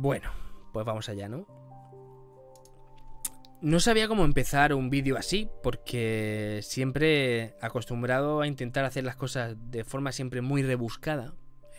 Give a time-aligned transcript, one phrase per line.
[0.00, 0.30] Bueno,
[0.72, 1.44] pues vamos allá, ¿no?
[3.60, 9.56] No sabía cómo empezar un vídeo así, porque siempre acostumbrado a intentar hacer las cosas
[9.72, 11.34] de forma siempre muy rebuscada.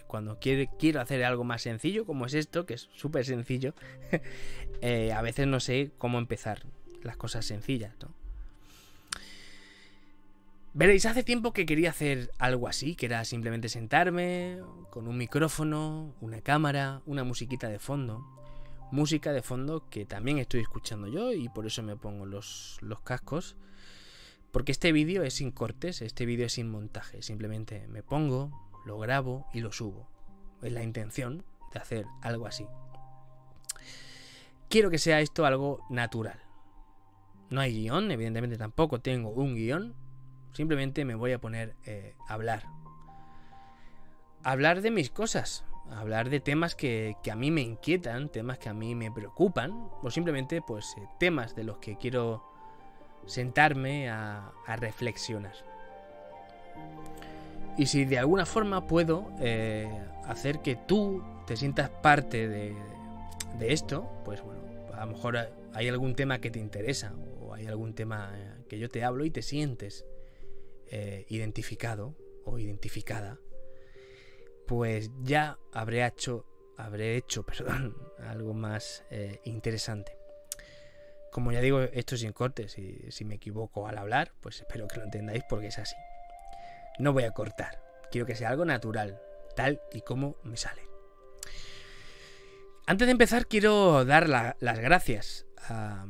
[0.05, 3.73] Cuando quiero hacer algo más sencillo, como es esto, que es súper sencillo,
[4.81, 6.63] eh, a veces no sé cómo empezar
[7.01, 8.18] las cosas sencillas, ¿no?
[10.79, 14.59] Veréis, hace tiempo que quería hacer algo así, que era simplemente sentarme
[14.89, 18.25] con un micrófono, una cámara, una musiquita de fondo
[18.91, 23.01] música de fondo que también estoy escuchando yo y por eso me pongo los, los
[23.01, 23.55] cascos.
[24.51, 27.21] Porque este vídeo es sin cortes, este vídeo es sin montaje.
[27.21, 28.51] Simplemente me pongo,
[28.85, 30.09] lo grabo y lo subo.
[30.63, 32.65] Es la intención de hacer algo así.
[34.69, 36.39] Quiero que sea esto algo natural.
[37.51, 39.95] No hay guion, evidentemente tampoco tengo un guion.
[40.59, 42.63] Simplemente me voy a poner eh, a hablar.
[44.43, 48.73] Hablar de mis cosas, hablar de temas que, a mí me inquietan, temas que a
[48.73, 49.71] mí me preocupan,
[50.03, 52.43] o simplemente pues eh, temas de los que quiero
[53.25, 55.53] sentarme a, reflexionar.
[57.77, 59.89] Y si de alguna forma puedo eh,
[60.25, 62.75] hacer que tú te sientas parte de,
[63.61, 64.59] esto, pues bueno,
[64.93, 65.37] a lo mejor
[65.73, 68.33] hay algún tema que te interesa o hay algún tema
[68.67, 70.03] que yo te hablo y te sientes
[71.27, 73.39] identificado o identificada
[74.69, 76.45] pues ya habré hecho,
[76.77, 80.15] habré hecho, perdón, algo más eh, interesante.
[81.31, 84.87] Como ya digo, esto es sin cortes y si me equivoco al hablar, pues espero
[84.87, 85.95] que lo entendáis porque es así.
[86.99, 87.81] No voy a cortar,
[88.11, 89.19] quiero que sea algo natural,
[89.55, 90.83] tal y como me sale.
[92.85, 96.05] Antes de empezar, quiero dar las gracias a,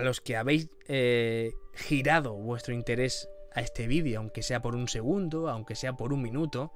[0.00, 5.48] los que habéis eh, girado vuestro interés a este vídeo, aunque sea por un segundo,
[5.48, 6.72] aunque sea por un minuto,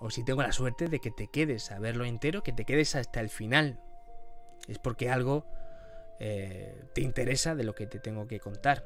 [0.00, 2.94] o si tengo la suerte de que te quedes a verlo entero, que te quedes
[2.96, 3.80] hasta el final.
[4.68, 5.46] Es porque algo
[6.18, 8.84] eh, te interesa de lo que te tengo que contar.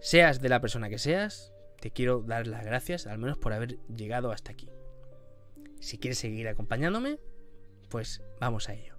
[0.00, 3.78] Seas de la persona que seas, te quiero dar las gracias al menos por haber
[3.88, 4.68] llegado hasta aquí.
[5.80, 7.18] Si quieres seguir acompañándome,
[7.88, 8.96] pues vamos a ello.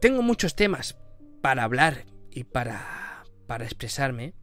[0.00, 0.96] Tengo muchos temas
[1.42, 3.05] para hablar y para,
[3.46, 4.34] para expresarme,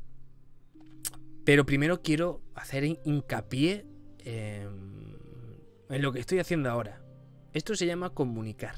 [1.43, 3.85] pero primero quiero hacer hincapié
[4.25, 7.01] en lo que estoy haciendo ahora.
[7.53, 8.75] Esto se llama comunicar.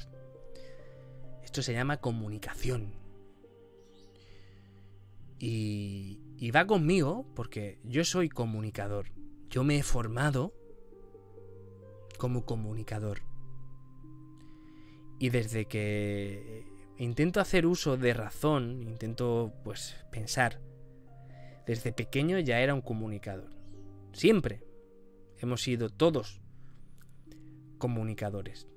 [1.44, 2.92] Esto se llama comunicación.
[5.38, 9.06] Y, y va conmigo porque yo soy comunicador.
[9.48, 10.52] Yo me he formado
[12.18, 13.20] como comunicador.
[15.18, 16.66] Y desde que
[16.98, 20.60] intento hacer uso de razón, intento pues pensar
[21.66, 23.50] desde pequeño ya era un comunicador.
[24.12, 24.62] Siempre
[25.38, 26.40] hemos sido todos
[27.78, 28.68] comunicadores.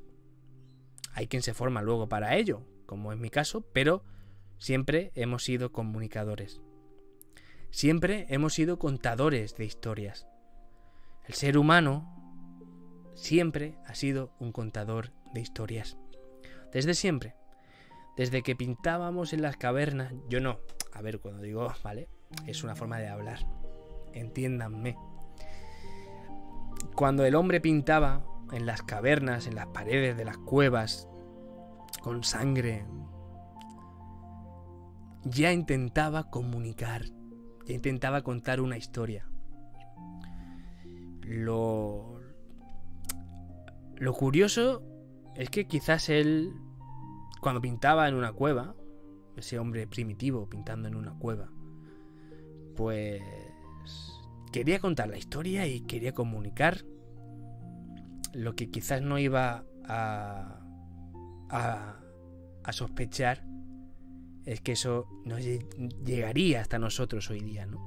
[1.14, 4.04] Hay quien se forma luego para ello, como es mi caso, pero
[4.58, 6.62] siempre hemos sido comunicadores.
[7.70, 10.28] Siempre hemos sido contadores de historias.
[11.28, 12.16] El ser humano
[13.14, 15.98] siempre ha sido un contador de historias.
[16.74, 17.36] Desde siempre.
[18.20, 20.60] Desde que pintábamos en las cavernas, yo no.
[20.92, 22.10] A ver, cuando digo, ¿vale?
[22.46, 23.40] es una forma de hablar.
[24.12, 24.98] Entiéndanme.
[26.96, 31.08] Cuando el hombre pintaba en las cavernas, en las paredes de las cuevas,
[32.04, 32.86] con sangre,
[35.24, 37.06] ya intentaba comunicar,
[37.66, 39.30] ya intentaba contar una historia.
[41.22, 42.20] Lo,
[43.96, 44.84] lo curioso
[45.36, 46.52] es que quizás él,
[47.42, 48.76] cuando pintaba en una cueva,
[49.36, 51.50] ese hombre primitivo pintando en una cueva,
[52.76, 53.22] pues
[54.52, 56.84] quería contar la historia y quería comunicar
[58.34, 60.56] lo que quizás no iba a,
[62.72, 63.44] sospechar
[64.46, 67.80] es que eso no llegaría hasta nosotros hoy día, ¿no?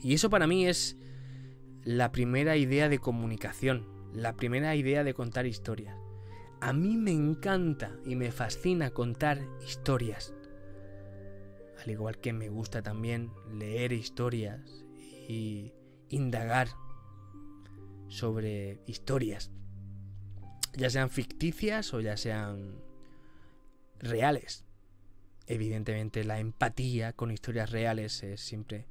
[0.00, 0.96] Y eso para mí es
[1.82, 6.03] la primera idea de comunicación, la primera idea de contar historias.
[6.64, 10.32] A mí me encanta y me fascina contar historias
[11.84, 14.86] al igual que me gusta también leer historias
[15.28, 15.74] y
[16.08, 16.68] indagar
[18.08, 19.50] sobre historias,
[20.74, 22.80] ya sean ficticias o ya sean
[23.98, 24.64] reales.
[25.46, 28.86] Evidentemente la empatía con historias reales es siempre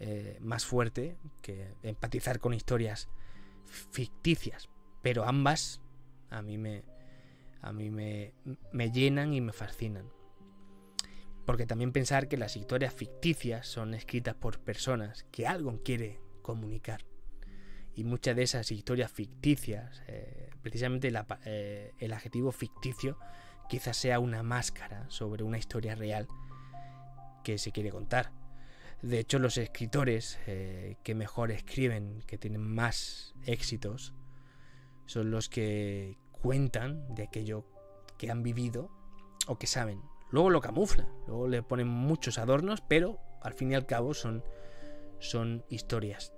[0.00, 3.08] eh, más fuerte que empatizar con historias
[3.66, 4.68] ficticias,
[5.00, 5.80] pero ambas
[6.28, 6.82] a mí me,
[7.62, 8.34] a mí me,
[8.72, 10.10] me llenan y me fascinan.
[11.46, 17.04] Porque también pensar que las historias ficticias son escritas por personas que algo quiere comunicar.
[17.94, 21.12] Y muchas de esas historias ficticias, eh, precisamente
[21.44, 23.18] eh, el adjetivo ficticio
[23.68, 26.26] quizás sea una máscara sobre una historia real
[27.44, 28.32] que se quiere contar.
[29.02, 34.14] De hecho, los escritores eh, que mejor escriben, que tienen más éxitos,
[35.06, 37.64] son los que cuentan de aquello
[38.18, 38.90] que han vivido
[39.46, 40.02] o que saben.
[40.30, 44.44] Luego lo camuflan, luego le ponen muchos adornos, pero al fin y al cabo son,
[45.18, 46.32] son historias.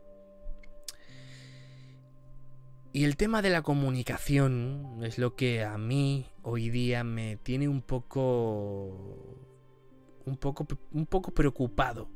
[2.92, 7.66] Y el tema de la comunicación es lo que a mí hoy día me tiene
[7.66, 9.34] un poco
[10.26, 12.08] un poco un poco preocupado.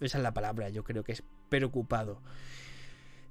[0.00, 2.22] Esa es la palabra, yo creo que es preocupado.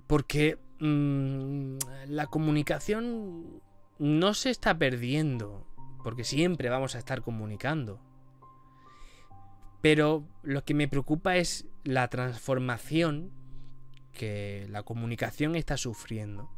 [0.05, 1.77] Porque mm,
[2.07, 3.61] la comunicación
[3.97, 5.65] no se está perdiendo,
[6.03, 7.99] porque siempre vamos a estar comunicando.
[9.81, 13.31] Pero lo que me preocupa es la transformación
[14.13, 16.49] que la comunicación está sufriendo.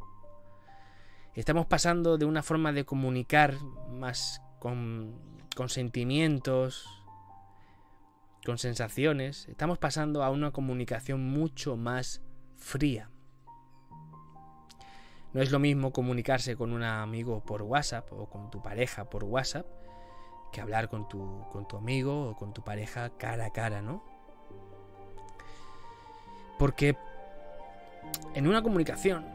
[1.34, 3.54] Estamos pasando de una forma de comunicar
[3.90, 5.14] más con,
[5.54, 6.86] con sentimientos,
[8.44, 12.22] con sensaciones, estamos pasando a una comunicación mucho más
[12.56, 13.10] fría.
[15.32, 19.24] No es lo mismo comunicarse con un amigo por WhatsApp o con tu pareja por
[19.24, 19.66] WhatsApp
[20.52, 24.02] que hablar con tu, con tu amigo o con tu pareja cara a cara, ¿no?
[26.58, 26.96] Porque
[28.34, 29.26] en una comunicación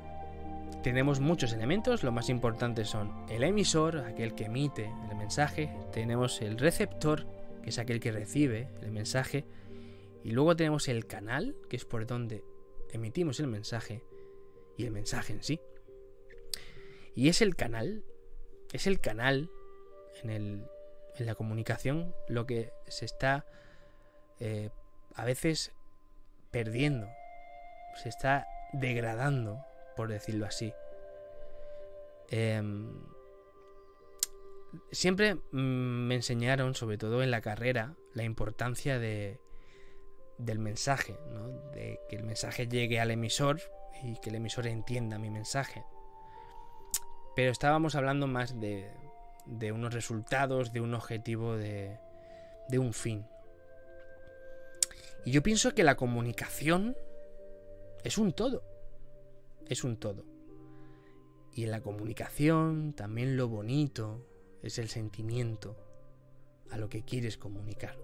[0.82, 6.42] tenemos muchos elementos, lo más importantes son el emisor, aquel que emite el mensaje, tenemos
[6.42, 7.26] el receptor,
[7.64, 9.46] que es aquel que recibe el mensaje,
[10.24, 12.44] y luego tenemos el canal, que es por donde
[12.92, 14.04] emitimos el mensaje,
[14.78, 15.62] y el mensaje en sí.
[17.16, 18.04] Y es el canal,
[18.72, 19.50] es el canal
[20.24, 20.68] en, el,
[21.16, 23.46] en la comunicación lo que se está
[24.40, 24.70] eh,
[25.16, 25.72] a veces
[26.52, 27.08] perdiendo,
[28.02, 29.64] se está degradando,
[29.96, 30.74] por decirlo así.
[32.30, 32.90] Em,
[34.92, 39.40] siempre me enseñaron, sobre todo en la carrera, la importancia de,
[40.38, 41.18] del mensaje,
[41.74, 43.62] de que el mensaje llegue al emisor
[44.04, 45.84] y que el emisor entienda mi mensaje.
[47.36, 48.92] Pero estábamos hablando más de,
[49.72, 51.98] unos resultados, de un objetivo, de,
[52.74, 53.26] un fin.
[55.26, 56.96] Y yo pienso que la comunicación
[58.04, 58.64] es un todo.
[59.68, 60.26] Es un todo.
[61.54, 64.28] Y en la comunicación también lo bonito
[64.62, 65.78] es el sentimiento
[66.72, 67.98] a lo que quieres comunicar.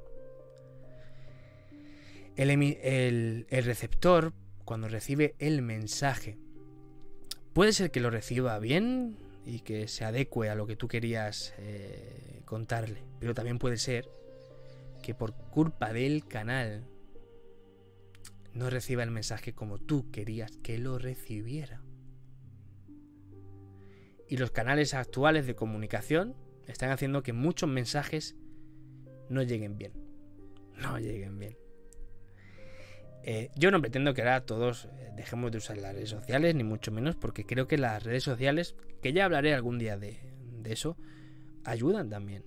[2.35, 4.33] El receptor,
[4.65, 6.37] cuando recibe el mensaje,
[7.54, 11.54] Puede ser que lo reciba bien y que se adecue a lo que tú querías
[11.57, 14.10] eh, contarle, pero también puede ser
[15.01, 16.86] que por culpa del canal
[18.54, 21.81] no reciba el mensaje como tú querías que lo recibiera.
[24.28, 26.36] Y los canales actuales de comunicación
[26.68, 28.36] están haciendo que muchos mensajes
[29.28, 29.94] no lleguen bien.
[30.75, 31.57] No lleguen bien.
[33.31, 36.63] Eh, yo no pretendo que ahora todos eh, dejemos de usar las redes sociales, ni
[36.63, 40.17] mucho menos, porque creo que las redes sociales, que ya hablaré algún día de,
[40.65, 40.97] eso,
[41.63, 42.43] ayudan también.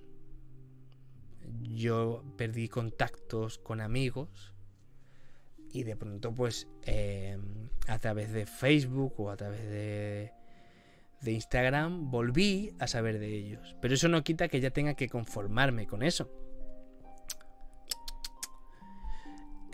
[1.61, 4.53] Yo perdí contactos con amigos
[5.71, 7.37] y de pronto pues eh,
[7.87, 10.33] a través de Facebook o a través de,
[11.21, 13.73] de Instagram volví a saber de ellos.
[13.81, 16.29] Pero eso no quita que ya tenga que conformarme con eso.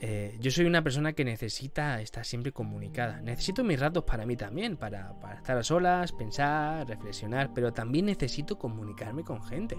[0.02, 3.20] Eh, yo soy una persona que necesita estar siempre comunicada.
[3.20, 8.58] Necesito mis ratos para mí también, para, estar a solas, pensar, reflexionar, pero también necesito
[8.58, 9.78] comunicarme con gente.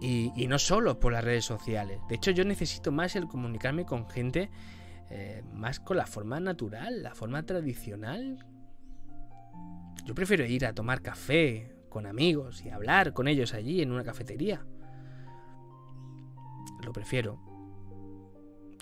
[0.00, 2.00] Y, no solo por las redes sociales.
[2.08, 4.48] De hecho, yo necesito más el comunicarme con gente
[5.10, 8.46] eh, más con la forma natural, la forma tradicional.
[10.06, 14.02] Yo prefiero ir a tomar café con amigos y hablar con ellos allí en una
[14.02, 14.64] cafetería.
[16.82, 17.49] Lo prefiero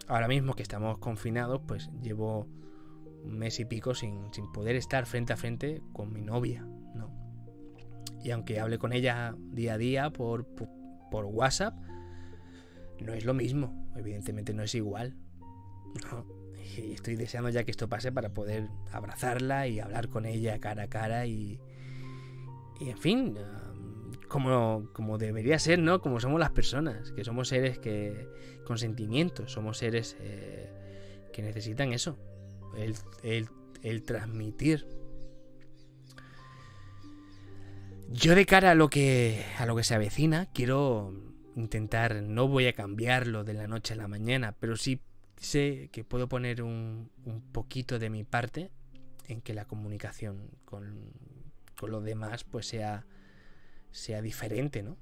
[0.08, 2.48] ahora mismo que estamos confinados, pues llevo
[3.24, 6.62] un mes y pico sin, poder estar frente a frente con mi novia,
[6.94, 7.12] ¿no?
[8.22, 11.74] Y aunque hable con ella día a día por, por, WhatsApp,
[13.00, 15.16] no es lo mismo, evidentemente no es igual.
[16.76, 20.84] Y estoy deseando ya que esto pase para poder abrazarla y hablar con ella cara
[20.84, 21.60] a cara y,
[22.80, 23.36] y en fin,
[24.28, 26.00] como, como debería ser, ¿no?
[26.00, 28.28] Como somos las personas, que somos seres que
[28.64, 32.16] con sentimientos, somos seres eh, que necesitan eso,
[32.76, 33.48] el,
[33.82, 34.86] el, transmitir.
[38.10, 41.12] Yo de cara a lo que a lo que se avecina, quiero
[41.56, 45.00] intentar, no voy a cambiarlo de la noche a la mañana, pero sí
[45.36, 48.70] sé que puedo poner un, un poquito de mi parte
[49.28, 51.12] en que la comunicación con,
[51.78, 53.06] con lo demás pues sea,
[53.90, 54.96] sea diferente, ¿no?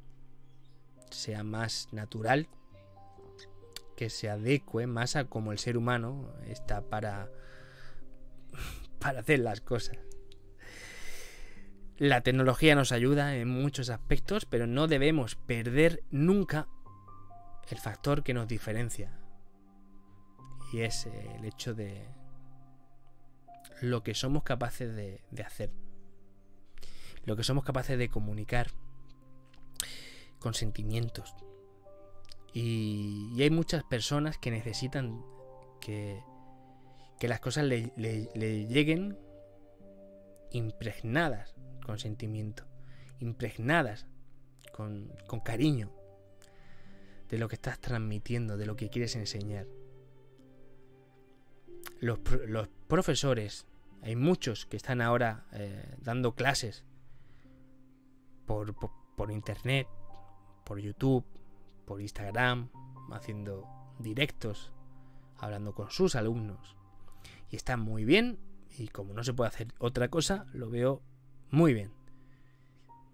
[1.10, 2.48] Sea más natural,
[3.96, 7.30] que se adecue más a como el ser humano está para,
[8.98, 9.98] para hacer las cosas.
[11.98, 16.68] La tecnología nos ayuda en muchos aspectos, pero no debemos perder nunca
[17.70, 19.18] el factor que nos diferencia.
[20.72, 22.06] Y es el hecho de
[23.80, 25.70] lo que somos capaces de, hacer.
[27.26, 28.68] Lo que somos capaces de comunicar
[30.38, 31.34] con sentimientos.
[32.54, 35.22] Y, hay muchas personas que necesitan
[35.80, 36.22] que,
[37.20, 39.18] que las cosas le, le lleguen
[40.50, 41.54] impregnadas
[41.84, 42.64] con sentimiento,
[43.20, 44.06] impregnadas
[44.72, 45.12] con,
[45.44, 45.92] cariño
[47.28, 49.66] de lo que estás transmitiendo, de lo que quieres enseñar.
[52.00, 52.18] Los,
[52.88, 53.66] profesores,
[54.02, 56.84] hay muchos que están ahora eh, dando clases
[58.46, 58.74] por,
[59.16, 59.86] por, internet,
[60.64, 61.24] por YouTube,
[61.84, 62.70] por Instagram,
[63.12, 63.66] haciendo
[63.98, 64.72] directos,
[65.38, 66.76] hablando con sus alumnos.
[67.50, 68.38] Y está muy bien,
[68.78, 71.02] y como no se puede hacer otra cosa, lo veo
[71.50, 71.92] muy bien.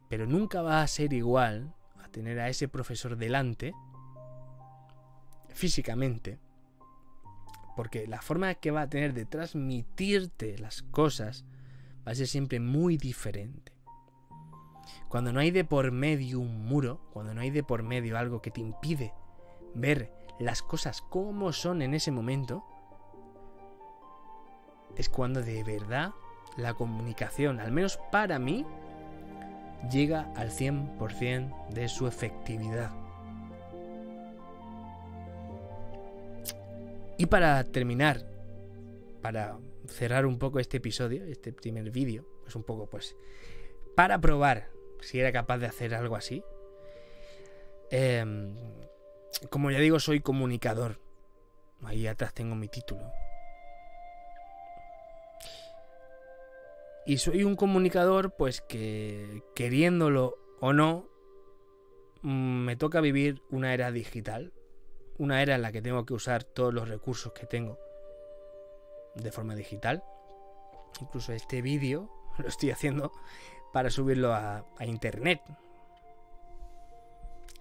[0.09, 3.75] Pero nunca va a ser igual a tener a ese profesor delante
[5.49, 6.39] físicamente.
[7.77, 11.45] Porque la forma que va a tener de transmitirte las cosas
[12.07, 13.72] va a ser siempre muy diferente.
[15.09, 18.41] Cuando no hay de por medio un muro, cuando no hay de por medio algo
[18.43, 19.13] que te impide
[19.75, 22.65] ver las cosas como son en ese momento,
[24.97, 26.13] es cuando de verdad
[26.57, 28.67] la comunicación, al menos para mí,
[29.91, 32.93] llega al 100% de su efectividad.
[37.19, 38.27] Y para terminar,
[39.21, 43.17] para cerrar un poco este episodio, este primer vídeo, pues un poco pues,
[43.95, 44.72] para probar
[45.03, 46.45] si era capaz de hacer algo así.
[47.91, 48.57] Em,
[49.51, 50.99] como ya digo, soy comunicador.
[51.85, 53.03] Ahí atrás tengo mi título.
[57.05, 61.09] Y soy un comunicador, pues que queriéndolo o no,
[62.23, 64.53] mm, me toca vivir una era digital.
[65.19, 67.79] Una era en la que tengo que usar todos los recursos que tengo
[69.17, 70.05] de forma digital.
[71.01, 73.13] Incluso este vídeo lo estoy haciendo
[73.73, 75.41] para subirlo a, internet.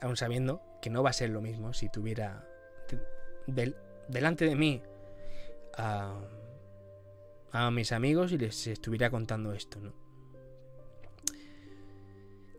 [0.01, 2.47] Aún sabiendo que no va a ser lo mismo si tuviera
[4.07, 4.81] delante de mí
[5.77, 6.19] a
[7.71, 10.01] mis amigos y les estuviera contando esto, ¿no?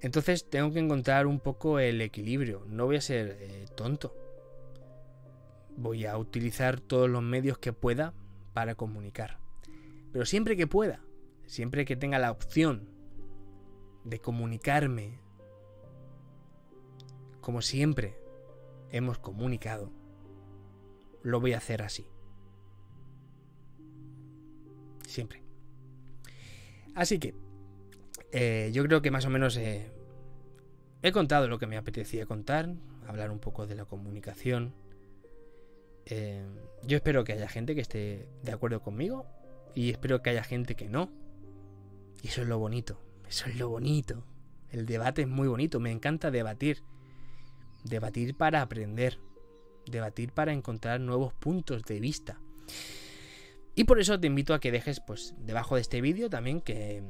[0.02, 2.64] Entonces tengo que encontrar un poco el equilibrio.
[2.66, 4.12] No voy a ser eh, tonto.
[5.76, 8.12] Voy a utilizar todos los medios que pueda
[8.52, 9.38] para comunicar.
[10.12, 11.00] Pero siempre que pueda,
[11.46, 12.88] siempre que tenga la opción
[14.04, 15.20] de comunicarme
[17.40, 18.18] como siempre
[18.90, 19.90] hemos comunicado,
[21.22, 22.06] lo voy a hacer así
[25.12, 25.42] siempre.
[26.94, 27.34] Así que
[28.32, 29.92] eh, yo creo que más o menos he
[31.12, 32.74] contado lo que me apetecía contar,
[33.06, 34.74] hablar un poco de la comunicación.
[36.06, 36.44] Eh,
[36.84, 39.26] yo espero que haya gente que esté de acuerdo conmigo
[39.74, 41.10] y espero que haya gente que no.
[42.22, 43.00] Y eso es lo bonito,
[43.32, 44.22] eso es lo bonito.
[44.70, 46.82] El debate es muy bonito, me encanta debatir.
[47.82, 49.18] Debatir para aprender,
[49.86, 52.38] debatir para encontrar nuevos puntos de vista.
[53.74, 57.02] Y por eso te invito a que dejes, pues, debajo de este vídeo también que,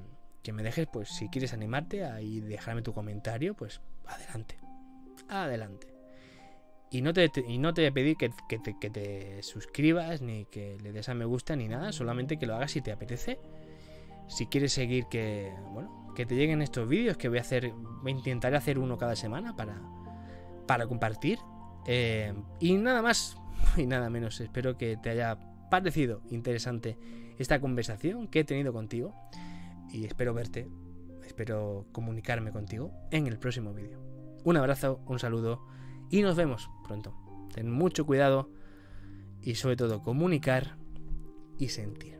[0.52, 4.60] me dejes, pues, si quieres animarte a y dejarme tu comentario, pues, adelante.
[5.28, 5.88] Adelante.
[6.88, 10.78] Y no te, y no te a pedir que, te, que, te, suscribas, ni que
[10.80, 13.40] le des a me gusta, ni nada, solamente que lo hagas si te apetece.
[14.28, 18.12] Si quieres seguir que, bueno, que te lleguen estos vídeos, que voy a hacer, voy
[18.12, 19.80] a intentar hacer uno cada semana para,
[20.66, 21.38] para compartir.
[21.86, 23.36] Eh, y nada más,
[23.76, 24.40] y nada menos.
[24.40, 25.38] Espero que te haya
[25.70, 26.98] parecido interesante
[27.38, 29.14] esta conversación que he tenido contigo
[29.90, 30.68] y espero verte,
[31.24, 34.00] espero comunicarme contigo en el próximo vídeo.
[34.44, 35.66] Un abrazo, un saludo
[36.10, 37.14] y nos vemos pronto.
[37.54, 38.50] Ten mucho cuidado
[39.40, 40.76] y sobre todo comunicar
[41.58, 42.11] y sentir.